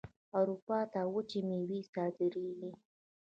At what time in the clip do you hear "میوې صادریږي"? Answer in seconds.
1.47-2.71